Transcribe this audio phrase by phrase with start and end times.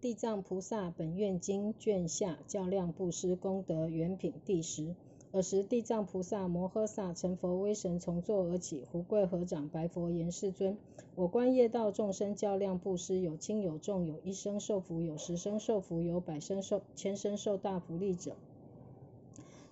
[0.00, 4.94] 地藏菩萨本愿经卷下较量布施功德原品第十。
[5.32, 10.78] 尔时地藏菩萨摩诃萨成佛威神从座而起，胡跪合掌白佛言：世尊，
[11.16, 18.36] 我观业道众生较量布施，有轻有重，有一生受福，有十生受福，有百生受千生受大福利者。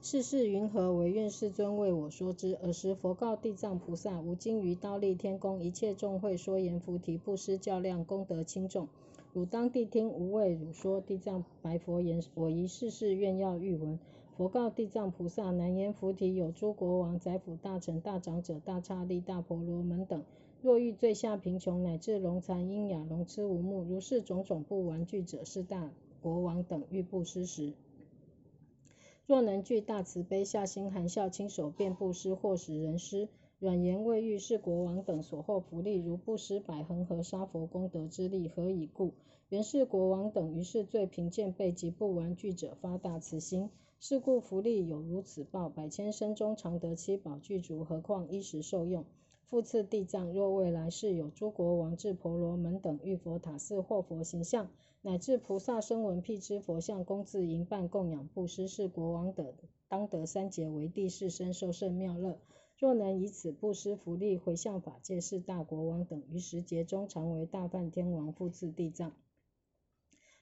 [0.03, 0.93] 世事云何？
[0.93, 2.59] 唯愿世尊为我说之。
[2.65, 8.89] 尔时佛告地藏菩萨：吾今于刀立天宫一切众会说言菩提布施较量功德轻重。
[9.37, 10.99] 汝当谛听，无畏汝说。
[11.03, 13.99] 地藏白佛言：我以世世愿要欲闻。
[14.35, 20.25] 佛告地藏菩萨：南言菩提，有诸国王、宰辅大臣、大长者、大刹利、大婆罗门等，
[20.63, 25.91] 若欲最下贫穷，乃至聋残喑哑、聋痴无目，如是种种不玩具者，是大
[26.23, 27.75] 国王等欲布施时，
[29.27, 33.29] 若能具大慈悲，下心含笑，亲手便布施，或使人施。
[33.59, 38.51] 软言未遇，是国王等所获福利，如布施百恒河沙佛功德之力。
[38.51, 39.15] 何以故？
[39.49, 45.71] 原是国王等于是最贫贱被及不玩具者发大慈心，是故福利有如此报。
[45.71, 49.07] 百千生中常得七宝具足，何况衣食受用？
[49.47, 54.69] 复次地藏，若未来世有诸国王至婆罗门等遇佛塔寺或佛形象，
[55.01, 59.55] 乃至菩萨声闻辟支佛像，供自营办供养布施，是国王等
[59.89, 62.37] 当得三劫为地士身受甚妙乐。
[62.79, 69.13] 若能以此布施福利回向法界，是大国王等于时节中常为大梵天王复次地藏。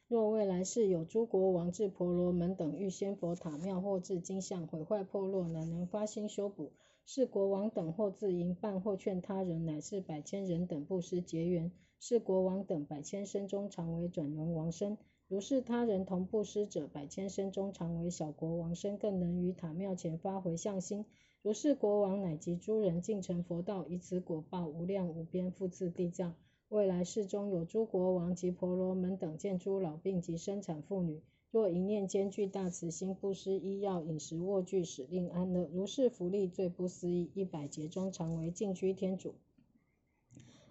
[0.08, 6.72] 若未来世有诸国王至婆罗门等欲仙佛塔庙或至金像毁坏破落，乃能发心修补，
[7.06, 14.98] 是国王等或自营办或劝他人，乃至百千人等布施结缘，是国王等百千生中常为转轮王身。
[15.34, 21.06] 如是他人同布施者，百千生中常为小国王身，更能于塔庙前发回向心。
[21.42, 26.36] 如是国王乃及诸人尽成佛道，以此果报无量无边，复次地藏。
[26.68, 35.68] 未来世中有诸国王及婆罗门等见诸老病及生产妇女，若一念间具大慈心，布施医药、饮食、卧具，使令安乐。
[35.72, 37.32] 如是福利最不思议。
[37.34, 39.34] 一百劫中常为净居天主，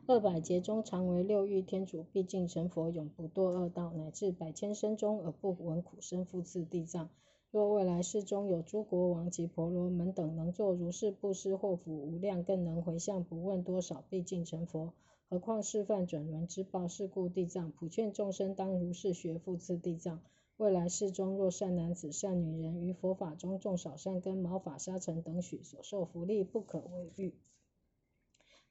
[0.05, 7.09] 二百劫中常为六欲天主，毕竟成佛，永不堕恶道，乃至百千生中而不闻苦声，复次地藏。
[7.51, 14.91] 若未来世中有诸国王及婆罗门等能作如是布施，祸福无量，更能回向，不问多少，毕竟成佛。
[15.29, 20.19] 何况示范转轮之报，是故地藏普劝众生当如是学，复次地藏。
[20.57, 27.33] 未来世中，若善男子、善女人于佛法中种少善根、毛发沙尘等许所受福利，不可为喻。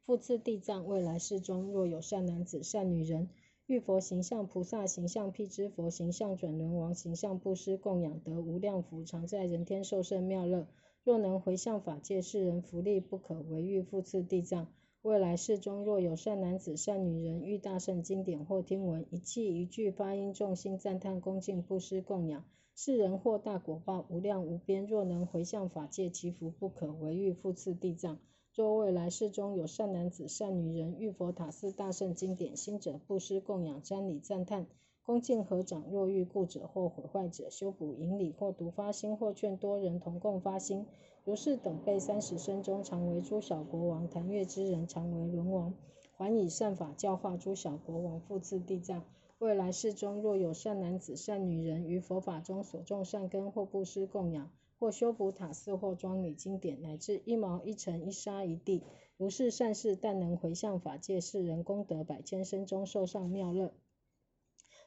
[0.05, 3.29] 复次地藏，未来世中，若有善男子、善女人。
[3.67, 10.67] 遇佛形象、菩萨形象、辟支佛形象、转轮王形象，布施供养得无量福，常在人天受胜妙乐。
[11.05, 13.81] 若能回向法界世人，福利不可为喻。
[13.81, 14.67] 复次地藏，
[15.03, 24.85] 未来世中若有善男子、善女人，遇大圣经典或听闻，一气一句发音，众心赞叹恭敬，布施供养，世人获大果报无量无边。
[24.85, 27.33] 若能回向法界，其福不可为喻。
[27.33, 28.19] 复次地藏。
[28.55, 34.67] 若未来世中有善男子、善女人，遇佛塔寺大圣经典，心者布施供养、瞻礼赞叹、
[35.07, 40.85] 恭敬合掌；若遇故者或毁坏者，修补引礼或独发心，或劝多人同共发心。
[41.25, 45.73] 如是等辈三十生中，常为诸小国王；谈悦之人，常为轮王。
[46.19, 49.03] 还以善法教化诸小国王，复次地藏。
[49.39, 54.51] 未来世中，若有善男子、善女人，于佛法中所种善根，或布施供养。
[54.83, 58.83] 或修补塔寺，或装礼经典，乃至一毛一尘一沙一地，
[59.17, 63.73] 如是善事，但能回向法界世人，功德百千生中受上妙乐。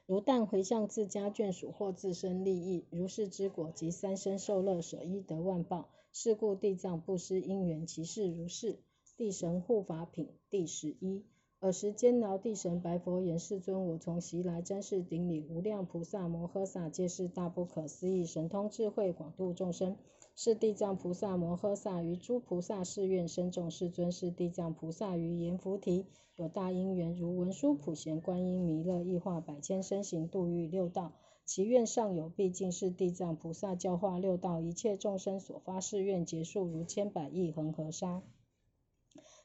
[0.05, 5.89] 如但回向自家眷属或自身利益，如是之果，及三生受乐，舍一得万报。
[6.11, 8.81] 是故地藏不施因缘，其事如是。
[9.15, 11.23] 地神护法品第十一。
[11.61, 19.95] 尔时坚牢地神白佛言：世尊，我从昔来真是顶礼无量菩萨摩诃萨，皆是大不可思议神通智慧，广度众生。
[20.35, 23.71] 是地藏菩萨摩诃萨于诸菩萨誓愿深重。
[23.71, 26.05] 世尊，是地藏菩萨于阎浮提
[26.35, 31.13] 有大因缘，如文殊普贤观音弥勒易化百千身形度欲六道，
[31.45, 38.21] 其愿尚有，毕竟是地藏菩萨教化六道一切众生所发誓愿结束，如千百亿恒河沙。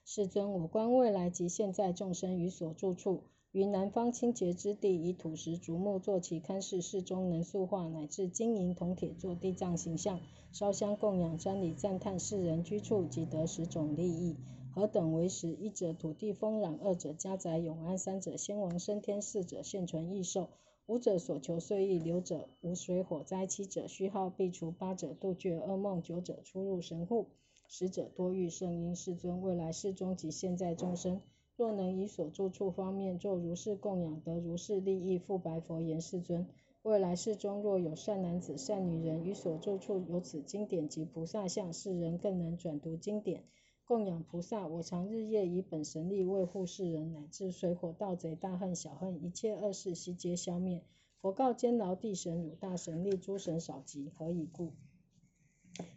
[0.05, 10.21] 世尊，我观未来及现在众生于所住处，于南方清洁之地，以土石竹木作其龛室，室中能塑化，乃至金银铜铁做地藏形象，
[10.53, 14.37] 烧香供养，瞻礼赞叹，世人居处，即得十种利益。
[14.73, 15.49] 何等为实？
[15.49, 20.49] 一者土地丰壤，二者家宅永安，三者先王升天，四者现存异寿，
[20.87, 27.27] 五者所求遂意，六者无水火灾，七者虚耗必除，八者杜绝噩梦，九者出入神户。
[27.73, 31.21] 使者多欲圣因世尊，未来世中及现在众生，
[31.55, 35.19] 若能以所住处方面做如是供养，得如是利益。
[35.19, 36.49] 复白佛言：世尊，
[36.83, 43.45] 未来世中若有善男子、善女人于所住处有此经典及菩萨像，世人更能转读经典，
[43.85, 44.67] 供养菩萨。
[44.67, 50.83] 我常日夜以本神力为护世人，乃至水火盗贼、大恨小恨，一切恶事悉皆消灭。
[51.21, 54.73] 佛告坚牢地神：汝大神力，诸神少及，何以故？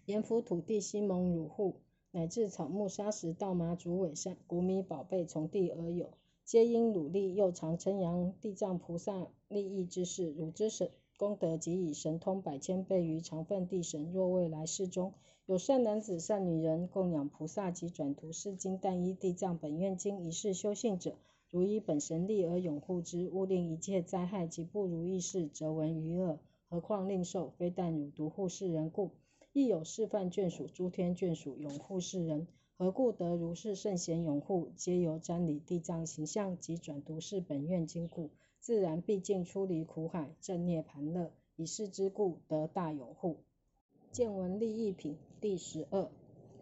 [0.06, 1.76] 阎浮土地悉蒙汝护。
[2.16, 6.12] 乃至草木沙石稻麻竹苇山谷米宝贝从地而有，
[6.46, 10.32] 皆因努力，又常称扬地藏菩萨利益之事。
[10.32, 14.12] 汝之神功德，即以神通百千倍于常分地神。
[14.12, 15.14] 若未来世中
[15.48, 21.16] 有善男子、善女人供养菩萨及转读是经，但依地藏本愿经一世修信者，
[21.50, 26.38] 如依本神力而拥护之，勿令一切灾害及不如意事则闻于耳。
[26.70, 27.50] 何况令受？
[27.58, 29.10] 非但汝独护世人故。
[29.54, 34.72] 亦有示范眷属，诸天眷属永护世人，何故得如是圣贤永护？
[34.76, 41.32] 皆由瞻礼地藏形象及转读是本愿经故，自然毕竟出离苦海，正涅盘乐。
[41.56, 43.38] 以是之故，得大永护。
[44.12, 46.10] 见闻利益品第十二。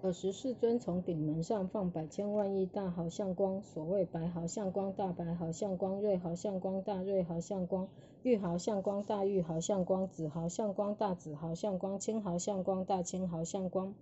[0.03, 7.87] 尔时世尊从顶门上放百千万亿大毫相光，所谓白毫相光、大白毫相光、瑞毫相光、大瑞毫相光、
[8.23, 13.93] 玉毫相光、大玉毫相光、紫毫相光、大紫毫相光、青毫相光、大青毫相光、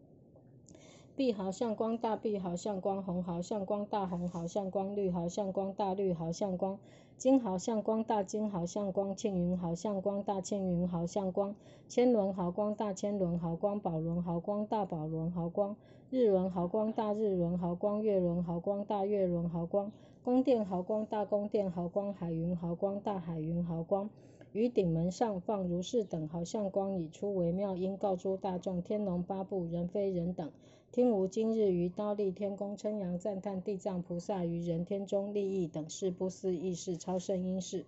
[1.20, 6.80] 碧毫相光、大碧毫相光、红毫相光、大红毫相光、绿毫相光、大绿毫相光。
[7.18, 11.54] 金毫相光，大金毫相光；庆云毫相光，大庆云毫相光；
[11.90, 15.76] 千轮毫光，大千轮毫光；宝轮毫光，大宝轮毫光；
[16.10, 24.10] 日轮毫光，大日轮毫光；月轮毫光，大月轮毫光；宫殿毫光，大宫殿毫光；海云毫光，大海云毫光。
[24.52, 30.52] 于顶门上放如是等毫相光，以出为妙音，告诸大众：天龙八部、人非人等。
[30.92, 37.86] 听吾今日于刀立天宫称扬赞叹地藏菩萨于人天中利益等事不思议事超胜因事，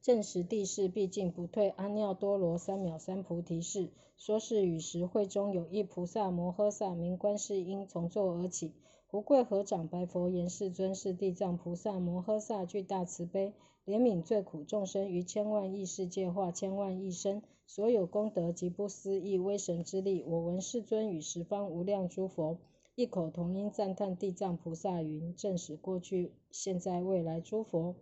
[0.00, 3.90] 正实地势毕竟不退阿耨多罗三藐三菩提是。
[4.16, 8.72] 说是与时会中有一菩萨摩诃萨名观世音从座而起，
[9.14, 13.52] 胡贵和长白佛言：世尊是地藏菩萨摩诃萨具大慈悲，
[13.86, 17.40] 怜悯罪苦众生于千万亿世界化千万亿生。
[17.64, 22.58] 所有功德及不思议威神之力，我闻世尊与十方无量诸佛
[22.96, 27.94] 异口同音赞叹地藏菩萨云：正使过去、现在、未来诸佛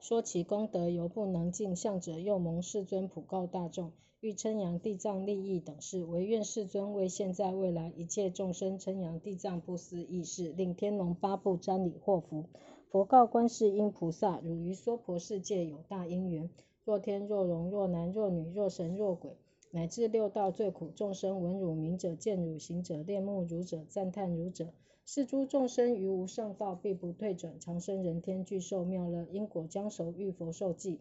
[0.00, 12.44] 说其功德犹不能尽，向者又蒙世尊普告大众，欲称扬地藏利益等事，唯愿世尊为现在、未来一切众生称扬地藏不思议事，令天龙八部瞻礼获福。
[12.88, 16.48] 佛告观世音菩萨：汝于娑婆世界有大因缘。
[16.84, 19.32] 若天若龙若男若女若神若鬼，
[19.72, 24.72] 乃至六道最苦众生，闻汝名者，见汝行者，恋慕汝者，赞叹汝者，
[25.04, 31.00] 是诸众生于无上道必不退转，长生人天，具受妙乐，因果将熟，遇佛受记。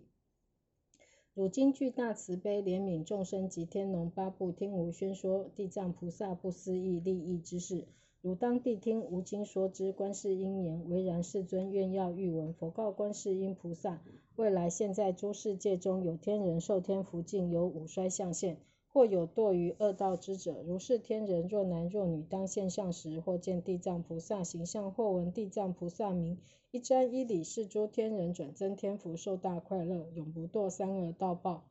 [1.33, 7.85] 汝今具大慈悲，怜悯众生及天龙八部，听吾宣说地藏菩萨不思议利益之事。
[8.21, 9.93] 汝当谛听，吾今说之。
[9.93, 12.53] 观世音言：唯然，世尊，愿要欲闻。
[12.53, 14.01] 佛告观世音菩萨。
[14.35, 18.57] 未来现在诸世界中有天人受天福尽，有五衰相现，
[18.93, 20.61] 或有堕于恶道之者。
[20.65, 26.37] 如是天人若男若女，当现相时，或见地藏菩萨形象，或闻地藏菩萨名，
[26.71, 31.63] 一瞻一礼，是诸天人转增天福，受大快乐，永不堕三恶道报。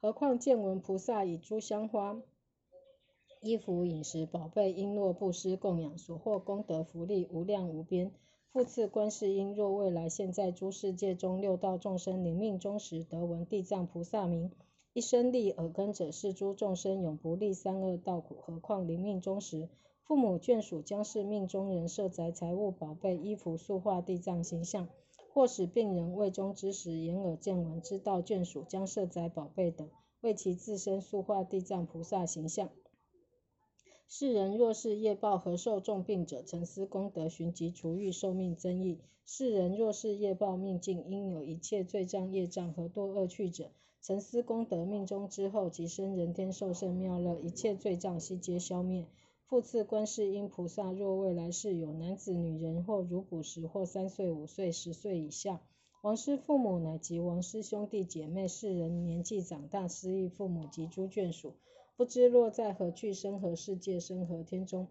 [0.00, 2.20] 何况见闻菩萨以诸香花、
[3.40, 8.12] 衣服、饮食、宝贝、璎珞布施供养，所获功德福利无量无边。
[8.52, 14.50] 复次，观世音若未来现在诸世界中六道众生临命终时得闻地藏菩萨名，
[14.94, 18.36] 一生立耳根者，是诸众生永不历三恶道苦。
[18.42, 19.70] 何况临命终时，
[20.04, 24.90] 父母眷属将是命中人设宅财物宝贝衣服塑化地藏形象，
[25.32, 29.88] 或使病人未终之时眼耳见闻知道眷属将设宅宝贝等，
[30.20, 32.68] 为其自身塑化地藏菩萨形象。
[34.06, 43.70] 世人若是业报何受重病者，沉思功德寻疾除欲寿命增益；世人若是业报命尽，应有一切罪障业障和多恶趣者，
[44.04, 49.06] 沉思功德命中之后，即生人天受胜妙乐，一切罪障悉皆消灭。
[49.46, 55.62] 复次，观世音菩萨若未来世有男子女人，或如哺时，或三岁、五岁、十岁以下，
[56.00, 61.54] 王师父母乃及王师兄弟姐妹，世人年纪长大，失忆父母及诸眷属。
[61.96, 64.88] 不知落在何去生何世界生何天中？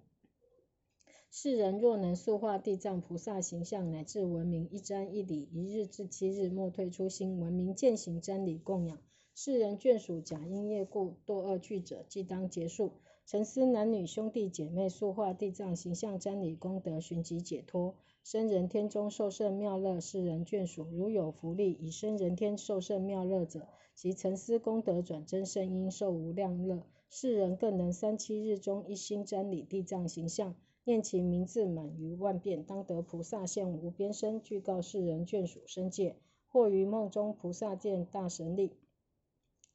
[1.34, 8.98] 世人若能塑化地藏菩萨形象，乃至闻名一瞻一礼，一日至七日，莫退初心，闻名践行瞻礼供养。
[9.34, 12.92] 世人眷属假因业故堕恶趣者，即当结束。
[13.26, 17.96] 沉思男女兄弟姐妹塑化地藏形象瞻礼功德寻疾解脱，
[18.26, 26.86] 生人天中受胜妙乐，世人眷属如有福利，以生人天受胜妙乐者，其沉思功德转真圣因受无量乐。
[27.10, 36.16] 世人更能三七日中一心瞻礼地藏形象，念其名字满于万遍，当得菩萨现无边身，具告世人眷属生界，
[36.48, 38.74] 或于梦中菩萨见大神力，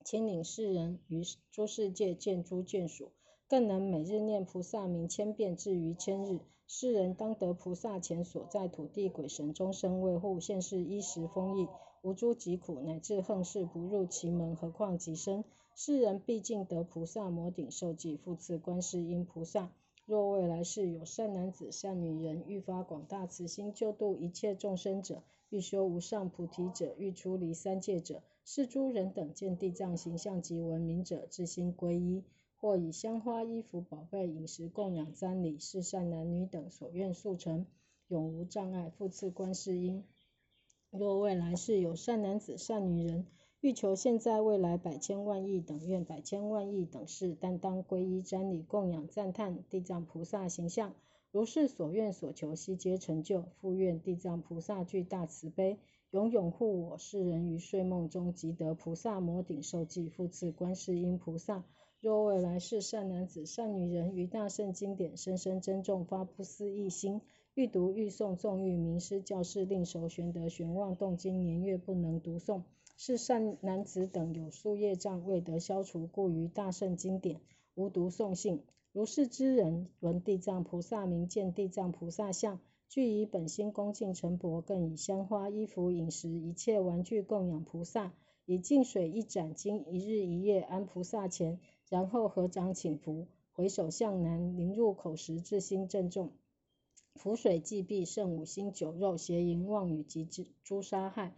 [0.05, 1.23] 亲领世人于
[1.53, 3.13] 诸世界见诸眷属。
[3.49, 11.69] 更能每日念菩萨名千遍，至于千日，世人当得菩萨前所在土地鬼神终身卫护，现世衣食丰溢，
[12.03, 15.45] 无诸疾苦，乃至横事不入其门，何况极深？
[15.77, 19.71] 世人毕竟得菩萨摩顶受记，复次观世音菩萨。
[20.07, 32.23] 若未来世有善男子、善女人，欲发广大慈心，救度一切众生者，欲修无上菩提者，欲出离三界者，是诸人等见地藏形象及闻名者，至心皈依。
[32.59, 37.67] 或以香花、衣服、宝贝、饮食供养瞻礼，是善男女等所愿速成，
[38.07, 38.89] 永无障碍。
[38.89, 40.05] 复次观世音。
[40.91, 43.27] 若未来世有善男子、善女人，
[43.63, 50.95] 欲求现在未来百千万亿等愿、百千万亿等事，担当皈依瞻礼供养赞叹地藏菩萨形象，
[51.33, 53.45] 如是所愿所求悉皆成就。
[53.61, 55.79] 复愿地藏菩萨具大慈悲，
[56.11, 60.11] 永永护我世人于睡梦中即得菩萨摩顶受记。
[60.11, 61.65] 复次观世音菩萨。
[62.01, 67.23] 若未来世善男子、善女人，于大圣经典深深珍重，发不思议心，
[67.55, 72.63] 欲读欲诵，纵欲名师教士令熟玄德玄望动经，年月不能读诵。
[72.99, 77.41] 是善男子等有数业障未得消除，故于大圣经典
[77.75, 78.63] 无独诵性。
[78.93, 88.15] 如是之人，闻地藏菩萨名，见地藏菩萨像，具以本心恭敬诚薄，更以香花、衣服、饮食一切玩具供养菩萨，
[88.47, 91.61] 以净水一盏，经一日一夜安菩萨前。
[91.91, 96.33] 然后合掌请福，回首向南，临入口时，至心郑重。
[97.15, 100.27] 福水既毕，胜五星酒肉，邪淫妄语及
[100.65, 101.37] 诸杀害。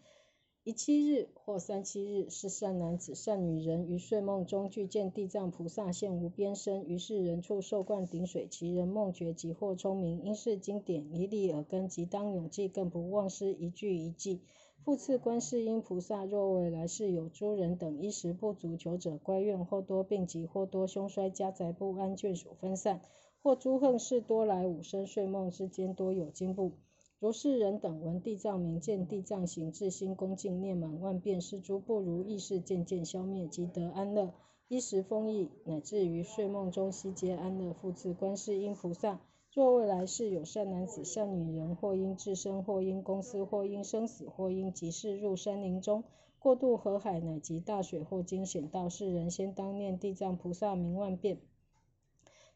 [0.69, 10.23] 一七日或三七日，是善男子、善女人于睡梦中具见地藏菩萨现无边身，于是人处受灌顶水，其人梦觉即或聪明。
[10.23, 14.43] 因是经典一粒耳根，即当永记，更不忘失一句一记。
[14.85, 23.01] 复次观世音菩萨，若未来世有诸人等衣食不足，求者乖怨，或多病疾，或多凶衰，家宅不安，眷属分散，
[23.43, 26.73] 或诸横事多来，五生睡梦之间多有惊怖。
[27.21, 34.33] 如是人等闻地藏名，见地藏形，至心恭敬，念满万遍，是诸不如意事渐渐消灭，即得安乐，
[34.69, 37.73] 衣食丰溢，乃至于睡梦中悉皆安乐。
[37.73, 39.21] 复次观世音菩萨。
[39.53, 46.05] 若未来世有善男子、善女人，或因自身，或因公司，或因生死，或因急事入山林中，
[46.39, 51.41] 过渡河海，乃及大水，或惊险道世人，先当念地藏菩萨名万遍。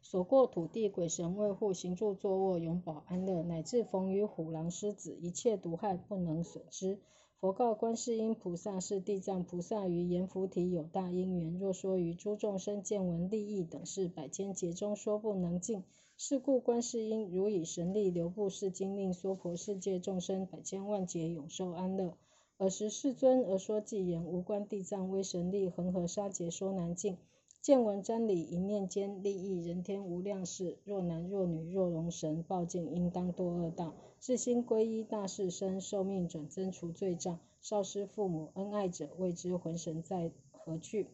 [0.03, 6.99] 所过土地，鬼神卫护，行住坐卧，永保安乐，乃至逢于虎狼狮子，一切毒害不能损之。
[7.39, 15.83] 佛告观世音菩萨：是地藏菩萨于阎浮提有大因缘，若说于诸众生见闻利益等事，百千劫中说不能尽。
[16.17, 22.17] 是故观世音如以神力流布世经，令娑婆世界众生百千万劫永受安乐。
[22.57, 27.17] 尔时世尊而说偈言：无关地藏威神力，恒河沙劫说难尽。
[27.63, 30.79] 见闻真理一念间，利益人天无量事。
[30.83, 33.93] 若男若女若龙神，报尽应当堕恶道。
[34.19, 37.39] 至心皈依大士身，受命转增除罪障。
[37.61, 41.07] 少师父母恩爱者，未知魂神在何去。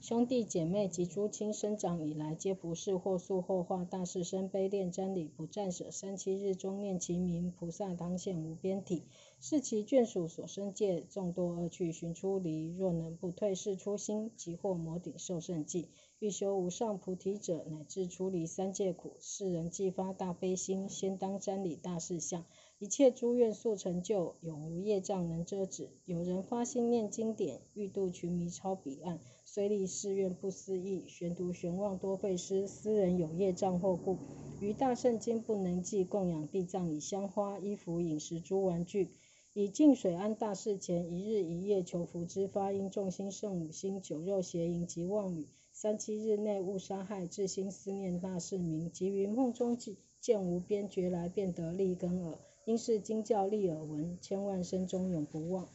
[0.00, 9.02] 兄弟姐妹及诸亲生长以来，皆不是或素或化，大士生悲恋真理，不暂舍三七日中念其名，菩萨当现无边体，
[9.40, 12.74] 是其眷属所生界众多而去寻出离。
[12.76, 15.88] 若能不退世初心，即获摩顶受胜记。
[16.18, 19.16] 欲修无上菩提者，乃至出离三界苦。
[19.20, 22.46] 世人既发大悲心，先当瞻礼大士相，
[22.78, 25.90] 一切诸愿速成就，永无业障能遮止。
[26.06, 29.20] 有人发心念经典，欲度群迷超彼岸。
[29.44, 32.66] 虽立誓愿不思议，玄读玄望多费师。
[32.66, 34.16] 斯人有业障或故，
[34.60, 36.04] 于大圣经不能记。
[36.04, 39.10] 供养地藏以香花、衣服、饮食诸玩具，
[39.56, 52.36] 以净水安大事前，一日一夜求福之发音，众心圣五心，酒肉邪淫及妄语，三七日内勿杀害，至心思念大士名，即于梦中见见无边觉来，便得利根耳。
[52.64, 55.68] 因是经教利耳闻，千万生中永不忘。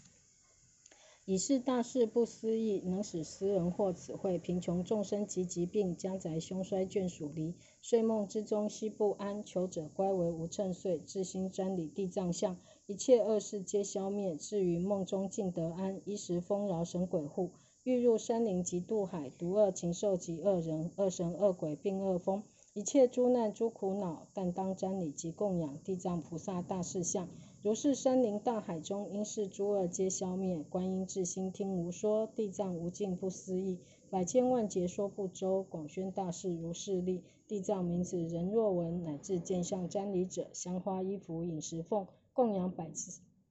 [1.24, 4.38] 以是大事不思议，能使斯人获此慧。
[4.38, 9.44] 贫穷众生及疾病，家宅凶衰，眷属离，睡梦之中悉不安。
[9.44, 14.36] 求者乖为无称睡，至心瞻礼地藏像，一切恶事皆消灭。
[14.36, 17.52] 至于梦中尽得安，衣食丰饶，神鬼护。
[17.84, 22.44] 欲入山林及渡海，毒恶禽兽及恶人、恶神恶鬼并恶风，
[22.74, 27.30] 一切诸难诸苦恼，但当瞻礼及供养地藏菩萨大士像。
[27.62, 30.64] 如是山林大海中，因是诸恶皆消灭。
[30.70, 33.80] 观音至心听无说，地藏无尽不思议，
[34.12, 35.62] 百千万劫说不周。
[35.62, 42.92] 广宣大士如是力，地藏名字人若闻，乃至见相瞻礼者，香花衣服饮食奉，供养百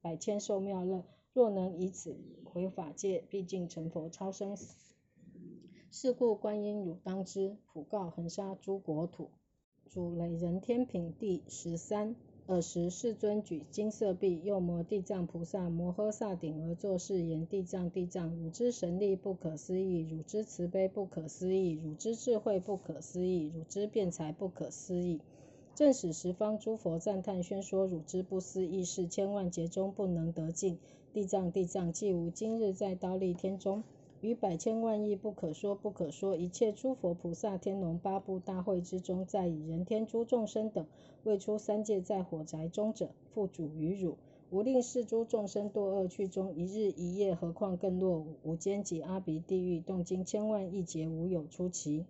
[0.00, 1.04] 百千寿妙乐。
[1.32, 4.74] 若能以此回法界，毕竟成佛超生死。
[5.92, 9.30] 是故观音汝当知，普告恒沙诸国土。
[9.88, 12.16] 主雷人天品第十三。
[12.48, 25.20] 尔时世尊举金色臂，右摩地藏菩萨摩诃萨顶而作是言：地藏地藏，汝之神力不可思议，汝之慈悲不可思议，汝之智慧不可思议，汝之辩才不可思议。
[25.74, 30.78] 正使十方诸佛赞叹宣说汝之不思议事，千万劫中不能得尽。
[31.12, 33.84] 地藏地藏，既无今日在刀立天中，
[34.20, 40.86] 于百千万亿不可说不可说一切诸佛菩萨天龙八部大会之中，在以人天诸众生等
[41.22, 44.16] 未出三界在火宅中者，复主于汝，
[44.50, 52.04] 无令是诸众生堕恶趣中一日一夜，何况更落无间及阿鼻地狱，动经千万亿劫，无有出奇。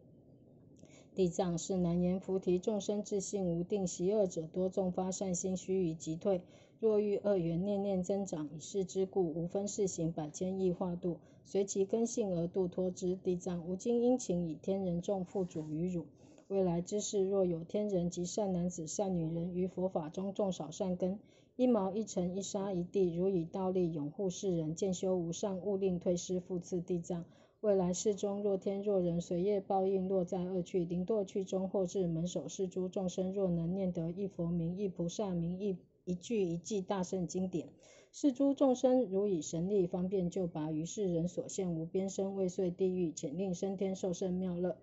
[1.14, 6.40] 地藏是难言菩提众生自性无定，习恶者多众发善心，须臾即退。
[6.80, 11.18] 若遇恶缘念念增长，以是之故，无分世行百千亿化度，
[11.50, 13.16] 随其根性而度脱之。
[13.16, 16.04] 地藏无尽殷勤，以天人众付主于汝。
[16.48, 21.18] 未来之事，若有天人及善男子、善女人于佛法中种少善根，
[21.56, 27.24] 一毛一尘一沙一地，如以道力永护世人，见修无上，勿令退失，复次地藏。
[27.62, 37.68] 未来世中，若天若人随业报应，落在恶趣、灵堕趣中，或至门首是诸众生，若能念得一佛名、一菩萨名、一一句一记大圣经典，
[38.10, 44.76] 是诸众生如以神力方便救拔，于是人所现无边身，未遂地狱，遣令升天受胜妙乐。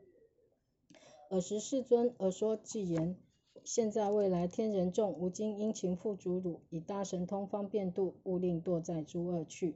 [1.29, 3.17] 尔时世尊而说偈言：
[3.63, 9.75] 现在未来天人众，无今殷勤付主汝，以大神通方便度，勿令堕在诸恶趣。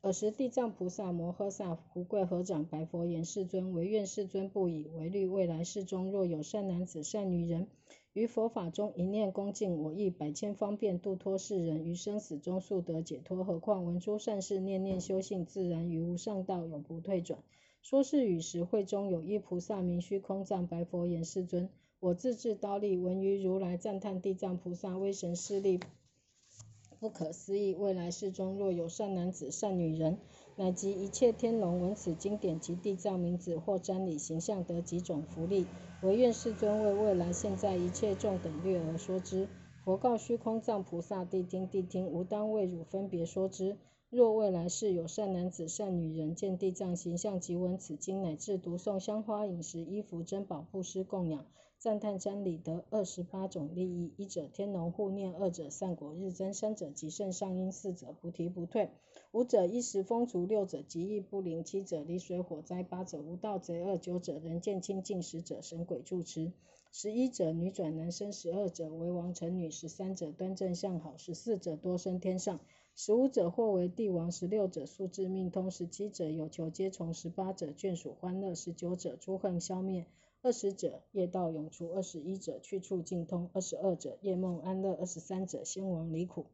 [0.00, 7.68] 尔时地藏菩萨摩诃萨胡跪合掌白佛言：世尊，唯愿世尊不以为虑，未来世中若有善男子、善女人。
[8.18, 13.44] 于佛法中一念恭敬，我亦百千方便度脱世人于生死中速得解脱。
[13.44, 17.38] 何况闻诸善事，念念修行，自然于无上道，永不退转。
[17.80, 21.68] 说是语时，会中有一菩萨名虚空藏，白佛言：世尊，
[22.00, 25.78] 我自制刀立，闻于如来赞叹地藏菩萨威神势力
[26.98, 27.76] 不可思议。
[27.76, 30.18] 未来世中若有善男子、善女人，
[30.58, 35.68] 乃及一切天龙，闻此经典及地藏名字，或瞻礼形象，得几种福利。
[36.02, 39.46] 唯愿世尊为未来现在一切众等略而说之。
[39.84, 43.76] 佛告虚空藏菩萨：谛听，谛听，吾当为汝分别说之。
[44.10, 51.46] 若未来世有善男子、善女人，见地藏形象及闻此经，乃至读诵香花、饮食、衣服、珍宝、布施供养，
[51.78, 58.90] 赞叹瞻礼，得二十八种利益：一者天龙护念，二者善果日增，三者极胜上因，四者菩提不退。
[59.30, 66.50] 五者衣食丰足，六者疾疫不灵，七者离水火灾，八者无盗贼，二九者人见清净，十者神鬼住持，
[66.92, 72.58] 十一者女转男生，十二者为王成女，十三者端正相好，十四者多生天上，
[72.96, 80.06] 十五者或为帝王，十六者素质命通，十七者有求皆从，十八者眷属欢乐，十九者诸恨消灭，
[80.40, 86.46] 二十者业道永除，二十一者去处尽通，二十二者夜梦安乐，二十三者先王离苦。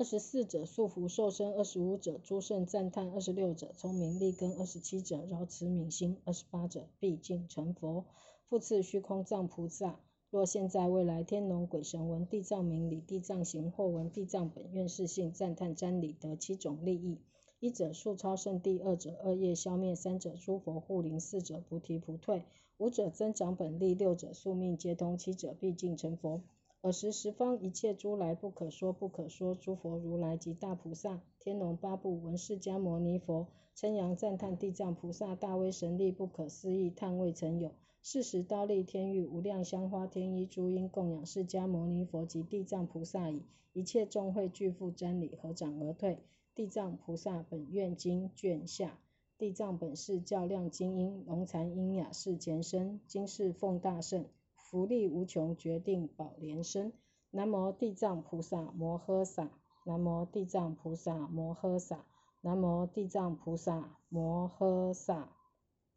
[0.00, 8.06] 二十四者束缚受身，二十五者诸圣赞叹，二十六者聪明利根，二十七者饶慈悯心，二十八者毕竟成佛。
[8.48, 17.18] 复次虚空藏菩萨，若现在未来天龙鬼神闻地藏名理地藏行，或闻地藏本愿是性赞叹瞻礼，得七种利益：
[17.58, 22.44] 一者速超圣地，二者恶业消灭，三者诸佛护灵，四者菩提不退，
[22.78, 26.40] 五者增长本力，六者宿命皆通，七者毕竟成佛。
[26.82, 37.72] 尔时十方一切诸来不可说不可说诸佛如来及大菩萨天龙八部闻释迦牟尼佛称扬赞叹地藏菩萨大威神力不可思议叹未曾有。
[38.02, 43.42] 四时刀立天狱无量香花天衣诸因供养释迦牟尼佛及地藏菩萨已。
[43.74, 46.18] 一切众会俱复瞻礼合掌而退。
[46.54, 48.98] 地藏菩萨本愿经卷下。
[49.36, 53.00] 地藏本是较量精英龙残阴雅是前身。
[53.06, 54.24] 今世奉大圣。
[54.70, 56.92] 福利无穷，决定宝莲身。
[57.32, 59.50] 南无地藏菩萨摩诃萨，
[59.82, 62.04] 南无地藏菩萨摩诃萨，
[62.40, 65.28] 南无地藏菩萨摩诃萨。